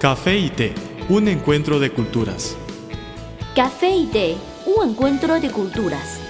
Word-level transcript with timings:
Café 0.00 0.38
y 0.38 0.50
té, 0.50 0.74
un 1.08 1.26
encuentro 1.26 1.80
de 1.80 1.90
culturas. 1.90 2.56
Café 3.56 3.90
y 3.90 4.06
té, 4.06 4.36
un 4.64 4.90
encuentro 4.90 5.40
de 5.40 5.50
culturas. 5.50 6.20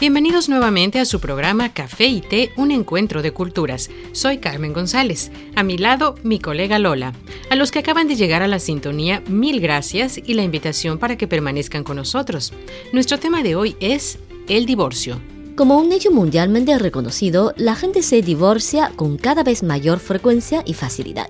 Bienvenidos 0.00 0.48
nuevamente 0.48 0.98
a 0.98 1.04
su 1.04 1.20
programa 1.20 1.74
Café 1.74 2.06
y 2.06 2.22
Té, 2.22 2.52
un 2.56 2.70
encuentro 2.70 3.20
de 3.20 3.32
culturas. 3.32 3.90
Soy 4.12 4.38
Carmen 4.38 4.72
González. 4.72 5.30
A 5.56 5.62
mi 5.62 5.76
lado, 5.76 6.14
mi 6.22 6.38
colega 6.38 6.78
Lola. 6.78 7.12
A 7.50 7.56
los 7.56 7.70
que 7.70 7.80
acaban 7.80 8.08
de 8.08 8.16
llegar 8.16 8.40
a 8.40 8.48
la 8.48 8.60
sintonía, 8.60 9.22
mil 9.28 9.60
gracias 9.60 10.16
y 10.16 10.32
la 10.32 10.42
invitación 10.42 10.96
para 10.96 11.18
que 11.18 11.28
permanezcan 11.28 11.84
con 11.84 11.96
nosotros. 11.96 12.54
Nuestro 12.94 13.18
tema 13.18 13.42
de 13.42 13.56
hoy 13.56 13.76
es 13.78 14.18
el 14.48 14.64
divorcio. 14.64 15.20
Como 15.56 15.78
un 15.78 15.90
hecho 15.92 16.10
mundialmente 16.10 16.76
reconocido, 16.78 17.52
la 17.58 17.74
gente 17.74 18.02
se 18.02 18.22
divorcia 18.22 18.90
con 18.96 19.18
cada 19.18 19.42
vez 19.42 19.62
mayor 19.62 19.98
frecuencia 19.98 20.62
y 20.64 20.72
facilidad. 20.72 21.28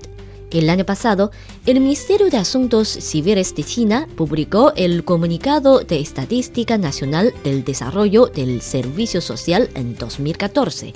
El 0.52 0.70
año 0.70 0.87
pasado, 0.87 1.33
el 1.66 1.80
Ministerio 1.80 2.30
de 2.30 2.37
Asuntos 2.37 2.87
Civiles 2.88 3.52
de 3.56 3.64
China 3.64 4.06
publicó 4.14 4.73
el 4.77 5.02
Comunicado 5.02 5.80
de 5.80 5.98
Estadística 5.98 6.78
Nacional 6.78 7.34
del 7.42 7.64
Desarrollo 7.64 8.27
del 8.27 8.61
Servicio 8.61 9.20
Social 9.20 9.70
en 9.74 9.97
2014. 9.97 10.92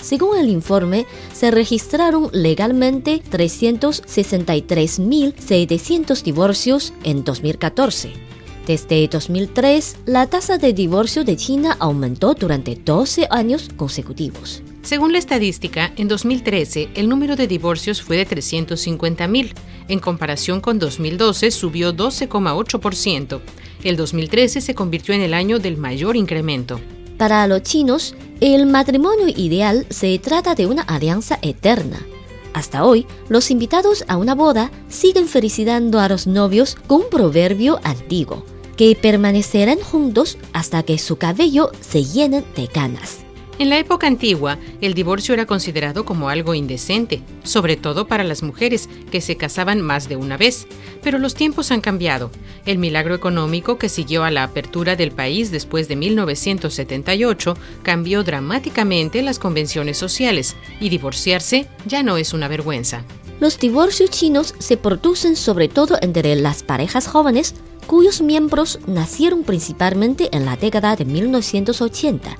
Según 0.00 0.38
el 0.38 0.48
informe, 0.48 1.04
se 1.32 1.50
registraron 1.50 2.30
legalmente 2.32 3.20
363.700 3.28 6.22
divorcios 6.22 6.92
en 7.02 7.24
2014. 7.24 8.28
Desde 8.68 9.08
2003, 9.08 9.96
la 10.04 10.26
tasa 10.26 10.58
de 10.58 10.74
divorcio 10.74 11.24
de 11.24 11.38
China 11.38 11.74
aumentó 11.80 12.34
durante 12.34 12.74
12 12.74 13.26
años 13.30 13.70
consecutivos. 13.74 14.62
Según 14.82 15.12
la 15.12 15.18
estadística, 15.18 15.90
en 15.96 16.06
2013 16.06 16.90
el 16.94 17.08
número 17.08 17.34
de 17.34 17.46
divorcios 17.46 18.02
fue 18.02 18.18
de 18.18 18.28
350.000. 18.28 19.54
En 19.88 20.00
comparación 20.00 20.60
con 20.60 20.78
2012 20.78 21.50
subió 21.50 21.94
12,8%. 21.94 23.40
El 23.84 23.96
2013 23.96 24.60
se 24.60 24.74
convirtió 24.74 25.14
en 25.14 25.22
el 25.22 25.32
año 25.32 25.58
del 25.58 25.78
mayor 25.78 26.14
incremento. 26.14 26.78
Para 27.16 27.46
los 27.46 27.62
chinos, 27.62 28.14
el 28.42 28.66
matrimonio 28.66 29.28
ideal 29.28 29.86
se 29.88 30.18
trata 30.18 30.54
de 30.54 30.66
una 30.66 30.82
alianza 30.82 31.38
eterna. 31.40 32.04
Hasta 32.52 32.84
hoy, 32.84 33.06
los 33.30 33.50
invitados 33.50 34.04
a 34.08 34.18
una 34.18 34.34
boda 34.34 34.70
siguen 34.88 35.26
felicitando 35.26 36.00
a 36.00 36.08
los 36.10 36.26
novios 36.26 36.76
con 36.86 37.02
un 37.02 37.08
proverbio 37.08 37.80
antiguo, 37.82 38.44
que 38.78 38.94
permanecerán 38.94 39.80
juntos 39.80 40.38
hasta 40.52 40.84
que 40.84 40.98
su 40.98 41.16
cabello 41.16 41.72
se 41.80 42.04
llene 42.04 42.44
de 42.54 42.68
canas. 42.68 43.18
En 43.58 43.70
la 43.70 43.78
época 43.80 44.06
antigua, 44.06 44.56
el 44.80 44.94
divorcio 44.94 45.34
era 45.34 45.46
considerado 45.46 46.04
como 46.04 46.28
algo 46.28 46.54
indecente, 46.54 47.20
sobre 47.42 47.76
todo 47.76 48.06
para 48.06 48.22
las 48.22 48.44
mujeres 48.44 48.88
que 49.10 49.20
se 49.20 49.36
casaban 49.36 49.82
más 49.82 50.08
de 50.08 50.14
una 50.14 50.36
vez. 50.36 50.68
Pero 51.02 51.18
los 51.18 51.34
tiempos 51.34 51.72
han 51.72 51.80
cambiado. 51.80 52.30
El 52.66 52.78
milagro 52.78 53.16
económico 53.16 53.76
que 53.76 53.88
siguió 53.88 54.22
a 54.22 54.30
la 54.30 54.44
apertura 54.44 54.94
del 54.94 55.10
país 55.10 55.50
después 55.50 55.88
de 55.88 55.96
1978 55.96 57.56
cambió 57.82 58.22
dramáticamente 58.22 59.22
las 59.22 59.40
convenciones 59.40 59.98
sociales 59.98 60.54
y 60.78 60.88
divorciarse 60.88 61.66
ya 61.84 62.04
no 62.04 62.16
es 62.16 62.32
una 62.32 62.46
vergüenza. 62.46 63.02
Los 63.40 63.58
divorcios 63.58 64.10
chinos 64.10 64.54
se 64.58 64.76
producen 64.76 65.34
sobre 65.34 65.66
todo 65.68 65.98
entre 66.00 66.36
las 66.36 66.62
parejas 66.62 67.08
jóvenes 67.08 67.56
cuyos 67.88 68.22
miembros 68.22 68.78
nacieron 68.86 69.42
principalmente 69.42 70.28
en 70.30 70.44
la 70.44 70.56
década 70.56 70.94
de 70.94 71.04
1980 71.04 72.36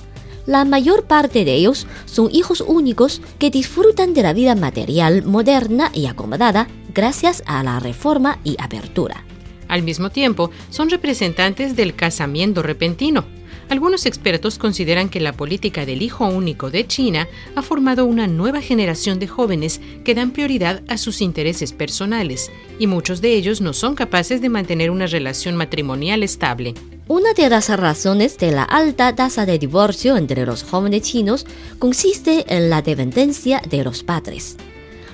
la 0.49 0.65
mayor 0.65 1.03
parte 1.03 1.45
de 1.45 1.53
ellos 1.53 1.85
son 2.05 2.29
hijos 2.31 2.61
únicos 2.65 3.21
que 3.37 3.51
disfrutan 3.51 4.15
de 4.15 4.23
la 4.23 4.33
vida 4.33 4.55
material 4.55 5.23
moderna 5.23 5.91
y 5.93 6.07
acomodada 6.07 6.67
gracias 6.91 7.43
a 7.45 7.61
la 7.61 7.79
reforma 7.79 8.39
y 8.43 8.55
apertura. 8.59 9.23
Al 9.67 9.83
mismo 9.83 10.09
tiempo, 10.09 10.49
son 10.71 10.89
representantes 10.89 11.75
del 11.75 11.93
casamiento 11.93 12.63
repentino. 12.63 13.25
Algunos 13.69 14.07
expertos 14.07 14.57
consideran 14.57 15.09
que 15.09 15.19
la 15.19 15.33
política 15.33 15.85
del 15.85 16.01
hijo 16.01 16.27
único 16.27 16.71
de 16.71 16.87
China 16.87 17.27
ha 17.55 17.61
formado 17.61 18.05
una 18.05 18.25
nueva 18.25 18.61
generación 18.61 19.19
de 19.19 19.27
jóvenes 19.27 19.79
que 20.03 20.15
dan 20.15 20.31
prioridad 20.31 20.81
a 20.87 20.97
sus 20.97 21.21
intereses 21.21 21.71
personales, 21.71 22.51
y 22.79 22.87
muchos 22.87 23.21
de 23.21 23.35
ellos 23.35 23.61
no 23.61 23.73
son 23.73 23.93
capaces 23.93 24.41
de 24.41 24.49
mantener 24.49 24.89
una 24.89 25.05
relación 25.05 25.55
matrimonial 25.55 26.23
estable. 26.23 26.73
Una 27.07 27.33
de 27.33 27.47
las 27.47 27.69
razones 27.69 28.39
de 28.39 28.51
la 28.51 28.63
alta 28.63 29.15
tasa 29.15 29.45
de 29.45 29.59
divorcio 29.59 30.17
entre 30.17 30.47
los 30.47 30.63
jóvenes 30.63 31.03
chinos 31.03 31.45
consiste 31.77 32.45
en 32.47 32.71
la 32.71 32.81
dependencia 32.81 33.61
de 33.69 33.83
los 33.83 34.03
padres. 34.03 34.57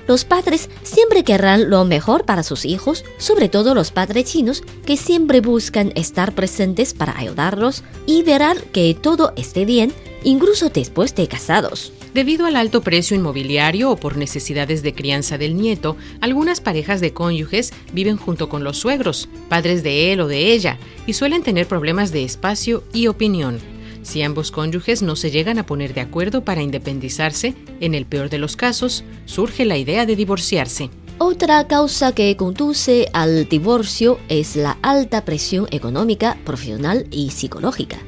Los 0.06 0.24
padres 0.24 0.70
siempre 0.84 1.24
querrán 1.24 1.68
lo 1.68 1.84
mejor 1.84 2.24
para 2.24 2.44
sus 2.44 2.64
hijos, 2.64 3.04
sobre 3.18 3.48
todo 3.48 3.74
los 3.74 3.90
padres 3.90 4.26
chinos 4.26 4.62
que 4.84 4.96
siempre 4.96 5.40
buscan 5.40 5.92
estar 5.96 6.32
presentes 6.32 6.94
para 6.94 7.18
ayudarlos 7.18 7.82
y 8.06 8.22
verán 8.22 8.58
que 8.72 8.94
todo 8.94 9.32
esté 9.36 9.64
bien, 9.64 9.92
incluso 10.22 10.68
después 10.68 11.14
de 11.16 11.26
casados. 11.26 11.92
Debido 12.14 12.46
al 12.46 12.56
alto 12.56 12.80
precio 12.80 13.16
inmobiliario 13.16 13.90
o 13.90 13.96
por 13.96 14.16
necesidades 14.16 14.82
de 14.82 14.94
crianza 14.94 15.38
del 15.38 15.56
nieto, 15.56 15.96
algunas 16.20 16.60
parejas 16.60 17.00
de 17.00 17.12
cónyuges 17.12 17.72
viven 17.92 18.16
junto 18.16 18.48
con 18.48 18.64
los 18.64 18.78
suegros, 18.78 19.28
padres 19.48 19.82
de 19.82 20.12
él 20.12 20.20
o 20.20 20.28
de 20.28 20.52
ella, 20.52 20.78
y 21.06 21.12
suelen 21.12 21.42
tener 21.42 21.66
problemas 21.66 22.12
de 22.12 22.24
espacio 22.24 22.84
y 22.94 23.08
opinión. 23.08 23.75
Si 24.06 24.22
ambos 24.22 24.52
cónyuges 24.52 25.02
no 25.02 25.16
se 25.16 25.32
llegan 25.32 25.58
a 25.58 25.66
poner 25.66 25.92
de 25.92 26.00
acuerdo 26.00 26.44
para 26.44 26.62
independizarse, 26.62 27.56
en 27.80 27.92
el 27.92 28.06
peor 28.06 28.30
de 28.30 28.38
los 28.38 28.54
casos, 28.54 29.02
surge 29.24 29.64
la 29.64 29.78
idea 29.78 30.06
de 30.06 30.14
divorciarse. 30.14 30.90
Otra 31.18 31.66
causa 31.66 32.12
que 32.12 32.36
conduce 32.36 33.08
al 33.12 33.48
divorcio 33.48 34.20
es 34.28 34.54
la 34.54 34.78
alta 34.80 35.24
presión 35.24 35.66
económica, 35.72 36.38
profesional 36.44 37.08
y 37.10 37.30
psicológica. 37.30 37.98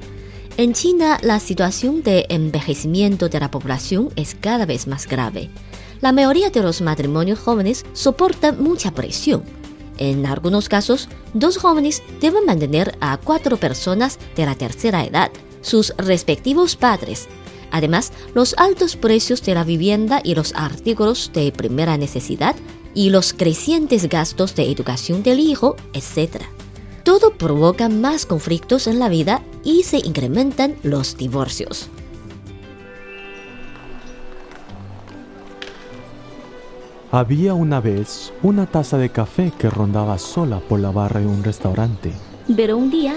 En 0.57 0.73
China, 0.73 1.19
la 1.21 1.41
situación 1.41 2.05
de 2.05 2.27
envejecimiento 2.29 3.29
de 3.29 3.41
la 3.41 3.51
población 3.51 4.11
es 4.15 4.37
cada 4.37 4.67
vez 4.67 4.87
más 4.87 5.09
grave. 5.09 5.51
La 6.01 6.13
mayoría 6.13 6.51
de 6.51 6.63
los 6.63 6.81
matrimonios 6.81 7.41
jóvenes 7.41 7.85
soportan 7.93 8.63
mucha 8.63 8.93
presión. 8.93 9.43
En 9.99 10.27
algunos 10.27 10.69
casos, 10.69 11.09
dos 11.35 11.59
jóvenes 11.59 12.05
deben 12.21 12.47
mantener 12.47 12.97
a 13.01 13.17
cuatro 13.17 13.57
personas 13.57 14.21
de 14.37 14.47
la 14.47 14.55
tercera 14.55 15.05
edad, 15.05 15.33
sus 15.69 15.95
respectivos 15.97 16.77
padres. 16.77 17.29
Además, 17.71 18.13
los 18.35 18.55
altos 18.59 18.97
precios 18.97 19.43
de 19.43 19.55
la 19.55 19.65
vivienda 19.65 20.21
y 20.25 20.35
los 20.35 20.55
artículos 20.55 21.31
de 21.35 21.53
primera 21.53 21.97
necesidad 21.97 22.57
y 22.95 23.11
los 23.11 23.33
crecientes 23.33 24.09
gastos 24.09 24.55
de 24.55 24.71
educación 24.71 25.23
del 25.23 25.39
hijo, 25.39 25.77
etc. 25.93 26.43
Todo 27.05 27.33
provoca 27.35 27.89
más 27.89 28.27
conflictos 28.27 28.87
en 28.87 28.99
la 28.99 29.09
vida 29.09 29.43
y 29.63 29.83
se 29.83 29.99
incrementan 29.99 30.77
los 30.83 31.17
divorcios. 31.17 31.91
Había 37.11 37.55
una 37.55 37.81
vez 37.81 38.33
una 38.43 38.67
taza 38.67 38.99
de 38.99 39.09
café 39.09 39.51
que 39.59 39.71
rondaba 39.71 40.19
sola 40.19 40.61
por 40.61 40.81
la 40.81 40.91
barra 40.91 41.21
de 41.21 41.27
un 41.27 41.43
restaurante. 41.43 42.13
Pero 42.55 42.77
un 42.77 42.91
día 42.91 43.17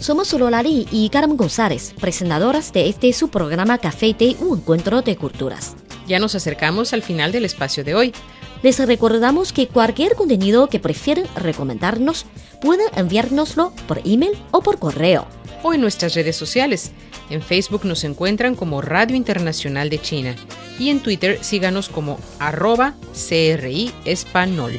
Somos 0.00 0.32
Lolari 0.32 0.86
y 0.92 1.08
Carmen 1.08 1.36
González, 1.36 1.92
presentadoras 2.00 2.72
de 2.72 2.88
este 2.88 3.12
su 3.12 3.28
programa 3.28 3.78
Café 3.78 4.06
y 4.06 4.14
Té, 4.14 4.36
un 4.38 4.58
encuentro 4.58 5.02
de 5.02 5.16
culturas. 5.16 5.74
Ya 6.06 6.20
nos 6.20 6.36
acercamos 6.36 6.92
al 6.92 7.02
final 7.02 7.32
del 7.32 7.44
espacio 7.44 7.82
de 7.82 7.96
hoy. 7.96 8.12
Les 8.62 8.78
recordamos 8.78 9.52
que 9.52 9.66
cualquier 9.66 10.14
contenido 10.14 10.68
que 10.68 10.78
prefieren 10.78 11.26
recomendarnos 11.34 12.26
pueden 12.60 12.86
enviárnoslo 12.96 13.72
por 13.88 14.00
email 14.04 14.38
o 14.52 14.62
por 14.62 14.78
correo 14.78 15.26
o 15.64 15.74
en 15.74 15.80
nuestras 15.80 16.14
redes 16.14 16.36
sociales. 16.36 16.92
En 17.28 17.42
Facebook 17.42 17.84
nos 17.84 18.04
encuentran 18.04 18.54
como 18.54 18.80
Radio 18.80 19.16
Internacional 19.16 19.90
de 19.90 20.00
China 20.00 20.36
y 20.78 20.90
en 20.90 21.00
Twitter 21.00 21.38
síganos 21.42 21.88
como 21.88 22.20
arroba 22.38 22.94
CRI 23.12 23.92
Espanol. 24.04 24.78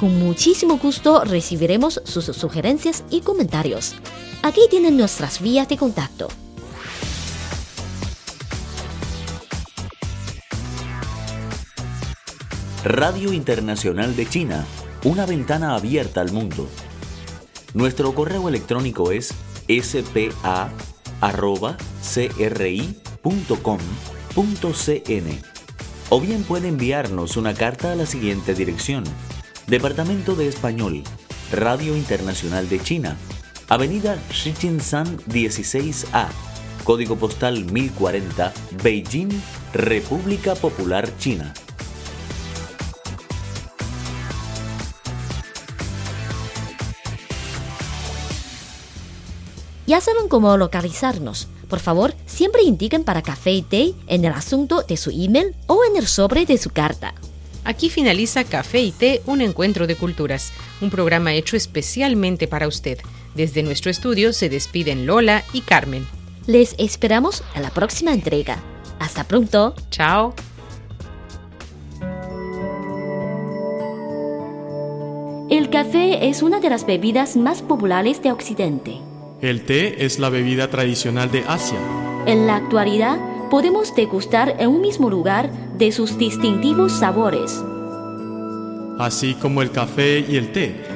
Con 0.00 0.18
muchísimo 0.18 0.78
gusto 0.78 1.24
recibiremos 1.24 2.00
sus 2.04 2.24
sugerencias 2.24 3.04
y 3.10 3.20
comentarios. 3.20 3.94
Aquí 4.46 4.60
tienen 4.70 4.96
nuestras 4.96 5.40
vías 5.40 5.68
de 5.68 5.76
contacto. 5.76 6.28
Radio 12.84 13.32
Internacional 13.32 14.14
de 14.14 14.28
China, 14.28 14.64
una 15.02 15.26
ventana 15.26 15.74
abierta 15.74 16.20
al 16.20 16.30
mundo. 16.30 16.68
Nuestro 17.74 18.14
correo 18.14 18.48
electrónico 18.48 19.10
es 19.10 19.34
spa.cri.com.cn 19.66 20.76
o 26.08 26.20
bien 26.20 26.44
puede 26.44 26.68
enviarnos 26.68 27.36
una 27.36 27.52
carta 27.52 27.90
a 27.90 27.96
la 27.96 28.06
siguiente 28.06 28.54
dirección. 28.54 29.02
Departamento 29.66 30.36
de 30.36 30.46
Español, 30.46 31.02
Radio 31.50 31.96
Internacional 31.96 32.68
de 32.68 32.78
China, 32.80 33.16
Avenida 33.68 34.16
Shichinshan 34.30 35.18
16A, 35.26 36.28
Código 36.84 37.16
Postal 37.16 37.64
1040, 37.64 38.52
Beijing, 38.80 39.28
República 39.72 40.54
Popular 40.54 41.10
China. 41.18 41.52
Ya 49.88 50.00
saben 50.00 50.28
cómo 50.28 50.56
localizarnos. 50.56 51.48
Por 51.68 51.80
favor, 51.80 52.14
siempre 52.26 52.62
indiquen 52.62 53.02
para 53.02 53.22
café 53.22 53.50
y 53.50 53.62
té 53.62 53.94
en 54.06 54.24
el 54.24 54.32
asunto 54.32 54.82
de 54.82 54.96
su 54.96 55.10
email 55.10 55.56
o 55.66 55.80
en 55.84 55.96
el 55.96 56.06
sobre 56.06 56.46
de 56.46 56.58
su 56.58 56.70
carta. 56.70 57.14
Aquí 57.64 57.90
finaliza 57.90 58.44
Café 58.44 58.78
y 58.80 58.92
Té, 58.92 59.22
un 59.26 59.40
encuentro 59.40 59.88
de 59.88 59.96
culturas, 59.96 60.52
un 60.80 60.88
programa 60.88 61.34
hecho 61.34 61.56
especialmente 61.56 62.46
para 62.46 62.68
usted. 62.68 62.98
Desde 63.36 63.62
nuestro 63.62 63.90
estudio 63.90 64.32
se 64.32 64.48
despiden 64.48 65.04
Lola 65.04 65.44
y 65.52 65.60
Carmen. 65.60 66.06
Les 66.46 66.74
esperamos 66.78 67.44
en 67.54 67.60
la 67.60 67.68
próxima 67.68 68.14
entrega. 68.14 68.56
Hasta 68.98 69.24
pronto. 69.24 69.74
Chao. 69.90 70.34
El 75.50 75.68
café 75.68 76.30
es 76.30 76.42
una 76.42 76.60
de 76.60 76.70
las 76.70 76.86
bebidas 76.86 77.36
más 77.36 77.60
populares 77.60 78.22
de 78.22 78.32
Occidente. 78.32 79.00
El 79.42 79.66
té 79.66 80.06
es 80.06 80.18
la 80.18 80.30
bebida 80.30 80.70
tradicional 80.70 81.30
de 81.30 81.44
Asia. 81.46 81.78
En 82.24 82.46
la 82.46 82.56
actualidad, 82.56 83.18
podemos 83.50 83.94
degustar 83.94 84.56
en 84.58 84.70
un 84.70 84.80
mismo 84.80 85.10
lugar 85.10 85.52
de 85.76 85.92
sus 85.92 86.16
distintivos 86.16 86.92
sabores. 86.92 87.62
Así 88.98 89.34
como 89.34 89.60
el 89.60 89.70
café 89.72 90.24
y 90.26 90.36
el 90.36 90.52
té, 90.52 90.95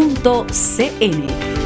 espanol.cri.cn 0.00 1.59